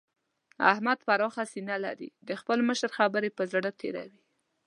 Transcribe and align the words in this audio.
احمد 0.71 0.99
پراخه 1.07 1.43
سينه 1.53 1.75
لري؛ 1.85 2.09
د 2.27 2.29
خپل 2.41 2.57
مشر 2.69 2.89
خبرې 2.97 3.29
پر 3.37 3.45
زړه 3.53 3.71
تېروي. 3.79 4.21